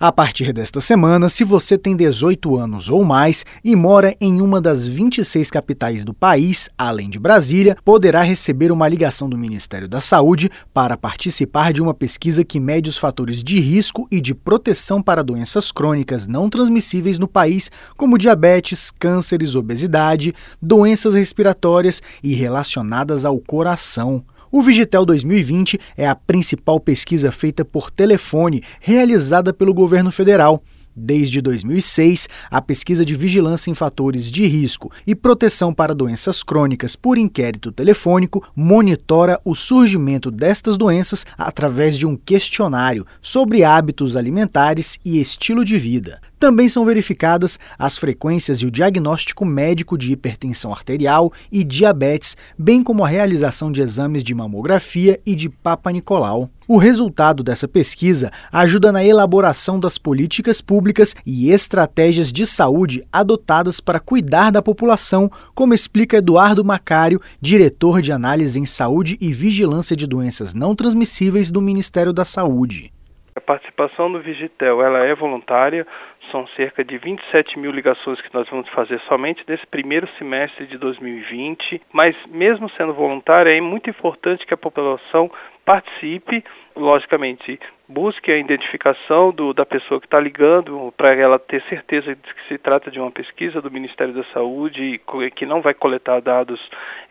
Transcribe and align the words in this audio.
A 0.00 0.12
partir 0.12 0.52
desta 0.52 0.80
semana, 0.80 1.28
se 1.28 1.42
você 1.42 1.76
tem 1.76 1.96
18 1.96 2.56
anos 2.56 2.88
ou 2.88 3.02
mais 3.02 3.44
e 3.64 3.74
mora 3.74 4.14
em 4.20 4.40
uma 4.40 4.60
das 4.60 4.86
26 4.86 5.50
capitais 5.50 6.04
do 6.04 6.14
país, 6.14 6.70
além 6.78 7.10
de 7.10 7.18
Brasília, 7.18 7.76
poderá 7.84 8.22
receber 8.22 8.70
uma 8.70 8.86
ligação 8.86 9.28
do 9.28 9.36
Ministério 9.36 9.88
da 9.88 10.00
Saúde 10.00 10.52
para 10.72 10.96
participar 10.96 11.72
de 11.72 11.82
uma 11.82 11.92
pesquisa 11.92 12.44
que 12.44 12.60
mede 12.60 12.88
os 12.88 12.96
fatores 12.96 13.42
de 13.42 13.58
risco 13.58 14.06
e 14.08 14.20
de 14.20 14.36
proteção 14.36 15.02
para 15.02 15.24
doenças 15.24 15.72
crônicas 15.72 16.28
não 16.28 16.48
transmissíveis 16.48 17.18
no 17.18 17.26
país, 17.26 17.68
como 17.96 18.18
diabetes, 18.18 18.92
cânceres, 18.92 19.56
obesidade, 19.56 20.32
doenças 20.62 21.14
respiratórias 21.14 22.00
e 22.22 22.34
relacionadas 22.34 23.24
ao 23.24 23.36
coração. 23.40 24.24
O 24.50 24.62
Vigitel 24.62 25.04
2020 25.04 25.78
é 25.94 26.08
a 26.08 26.14
principal 26.14 26.80
pesquisa 26.80 27.30
feita 27.30 27.66
por 27.66 27.90
telefone 27.90 28.62
realizada 28.80 29.52
pelo 29.52 29.74
governo 29.74 30.10
federal. 30.10 30.62
Desde 30.96 31.40
2006, 31.40 32.28
a 32.50 32.60
pesquisa 32.60 33.04
de 33.04 33.14
vigilância 33.14 33.70
em 33.70 33.74
fatores 33.74 34.32
de 34.32 34.46
risco 34.46 34.90
e 35.06 35.14
proteção 35.14 35.72
para 35.72 35.94
doenças 35.94 36.42
crônicas 36.42 36.96
por 36.96 37.16
inquérito 37.16 37.70
telefônico 37.70 38.42
monitora 38.56 39.38
o 39.44 39.54
surgimento 39.54 40.28
destas 40.28 40.76
doenças 40.76 41.24
através 41.36 41.96
de 41.96 42.04
um 42.04 42.16
questionário 42.16 43.06
sobre 43.22 43.62
hábitos 43.62 44.16
alimentares 44.16 44.98
e 45.04 45.20
estilo 45.20 45.64
de 45.64 45.78
vida. 45.78 46.20
Também 46.38 46.68
são 46.68 46.84
verificadas 46.84 47.58
as 47.76 47.98
frequências 47.98 48.58
e 48.58 48.66
o 48.66 48.70
diagnóstico 48.70 49.44
médico 49.44 49.98
de 49.98 50.12
hipertensão 50.12 50.72
arterial 50.72 51.32
e 51.50 51.64
diabetes, 51.64 52.36
bem 52.56 52.82
como 52.82 53.04
a 53.04 53.08
realização 53.08 53.72
de 53.72 53.82
exames 53.82 54.22
de 54.22 54.34
mamografia 54.34 55.20
e 55.26 55.34
de 55.34 55.48
Papa 55.48 55.90
Nicolau. 55.90 56.48
O 56.68 56.76
resultado 56.76 57.42
dessa 57.42 57.66
pesquisa 57.66 58.30
ajuda 58.52 58.92
na 58.92 59.02
elaboração 59.02 59.80
das 59.80 59.98
políticas 59.98 60.60
públicas 60.60 61.16
e 61.26 61.50
estratégias 61.50 62.30
de 62.30 62.46
saúde 62.46 63.02
adotadas 63.10 63.80
para 63.80 63.98
cuidar 63.98 64.52
da 64.52 64.62
população, 64.62 65.30
como 65.54 65.74
explica 65.74 66.18
Eduardo 66.18 66.64
Macário, 66.64 67.20
diretor 67.40 68.00
de 68.00 68.12
análise 68.12 68.60
em 68.60 68.66
saúde 68.66 69.16
e 69.20 69.32
vigilância 69.32 69.96
de 69.96 70.06
doenças 70.06 70.54
não 70.54 70.74
transmissíveis 70.74 71.50
do 71.50 71.60
Ministério 71.60 72.12
da 72.12 72.24
Saúde. 72.24 72.92
A 73.38 73.40
participação 73.40 74.10
do 74.10 74.20
Vigitel 74.20 74.82
ela 74.82 74.98
é 75.06 75.14
voluntária, 75.14 75.86
são 76.28 76.44
cerca 76.56 76.84
de 76.84 76.98
27 76.98 77.56
mil 77.56 77.70
ligações 77.70 78.20
que 78.20 78.34
nós 78.34 78.48
vamos 78.48 78.68
fazer 78.70 79.00
somente 79.02 79.44
nesse 79.46 79.64
primeiro 79.64 80.08
semestre 80.18 80.66
de 80.66 80.76
2020, 80.76 81.80
mas 81.92 82.16
mesmo 82.26 82.68
sendo 82.70 82.92
voluntária, 82.92 83.56
é 83.56 83.60
muito 83.60 83.88
importante 83.88 84.44
que 84.44 84.52
a 84.52 84.56
população 84.56 85.30
participe, 85.64 86.44
logicamente, 86.78 87.58
busque 87.88 88.30
a 88.30 88.36
identificação 88.36 89.32
do, 89.32 89.52
da 89.52 89.66
pessoa 89.66 90.00
que 90.00 90.06
está 90.06 90.20
ligando 90.20 90.92
para 90.96 91.14
ela 91.14 91.38
ter 91.38 91.62
certeza 91.68 92.14
de 92.14 92.34
que 92.34 92.48
se 92.48 92.58
trata 92.58 92.90
de 92.90 93.00
uma 93.00 93.10
pesquisa 93.10 93.60
do 93.60 93.70
Ministério 93.70 94.14
da 94.14 94.24
Saúde 94.32 95.00
que 95.34 95.44
não 95.44 95.60
vai 95.60 95.74
coletar 95.74 96.20
dados 96.20 96.60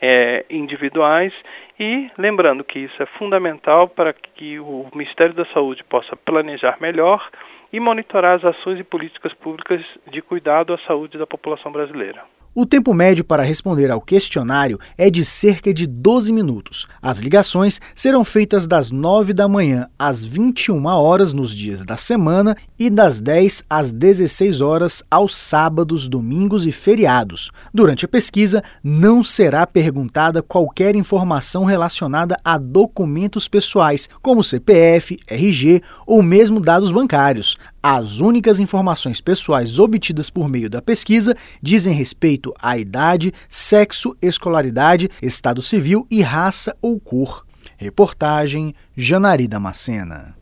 é, 0.01 0.45
individuais 0.49 1.33
e 1.79 2.09
lembrando 2.17 2.63
que 2.63 2.79
isso 2.79 3.01
é 3.01 3.05
fundamental 3.05 3.87
para 3.87 4.13
que 4.13 4.59
o 4.59 4.87
Ministério 4.93 5.33
da 5.33 5.45
Saúde 5.47 5.83
possa 5.83 6.15
planejar 6.15 6.77
melhor 6.79 7.29
e 7.71 7.79
monitorar 7.79 8.37
as 8.37 8.45
ações 8.45 8.79
e 8.79 8.83
políticas 8.83 9.33
públicas 9.33 9.81
de 10.09 10.21
cuidado 10.21 10.73
à 10.73 10.77
saúde 10.79 11.17
da 11.17 11.27
população 11.27 11.71
brasileira. 11.71 12.23
O 12.59 12.65
tempo 12.65 12.91
médio 12.91 13.23
para 13.23 13.43
responder 13.43 13.91
ao 13.91 14.01
questionário 14.01 14.79
é 14.97 15.11
de 15.11 15.23
cerca 15.23 15.71
de 15.71 15.85
12 15.85 16.33
minutos. 16.33 16.87
As 16.99 17.19
ligações 17.19 17.79
serão 17.93 18.25
feitas 18.25 18.65
das 18.65 18.89
9 18.89 19.31
da 19.31 19.47
manhã 19.47 19.87
às 19.99 20.25
21 20.25 20.83
horas 20.87 21.33
nos 21.33 21.55
dias 21.55 21.85
da 21.85 21.95
semana 21.97 22.57
e 22.79 22.89
das 22.89 23.21
10 23.21 23.63
às 23.69 23.91
16 23.91 24.59
horas 24.59 25.03
aos 25.11 25.37
sábados, 25.37 26.07
domingos 26.07 26.65
e 26.65 26.71
feriados. 26.71 27.51
Durante 27.71 28.05
a 28.05 28.07
pesquisa, 28.07 28.63
não 28.83 29.23
será 29.23 29.67
perguntada 29.67 30.41
qualquer 30.41 30.95
informação 30.95 31.63
relacionada 31.63 32.39
a 32.43 32.57
documentos 32.57 33.47
pessoais, 33.47 34.09
como 34.19 34.43
CPF, 34.43 35.19
RG 35.27 35.83
ou 36.07 36.23
mesmo 36.23 36.59
dados 36.59 36.91
bancários. 36.91 37.55
As 37.89 38.19
únicas 38.19 38.59
informações 38.59 39.21
pessoais 39.21 39.79
obtidas 39.79 40.29
por 40.29 40.49
meio 40.49 40.69
da 40.69 40.81
pesquisa 40.81 41.33
dizem 41.61 41.93
respeito 41.93 42.53
à 42.61 42.77
idade, 42.77 43.33
sexo, 43.47 44.13
escolaridade, 44.21 45.09
estado 45.21 45.61
civil 45.61 46.05
e 46.11 46.21
raça 46.21 46.75
ou 46.81 46.99
cor. 46.99 47.45
Reportagem 47.77 48.75
Janari 48.93 49.47
Macena. 49.57 50.36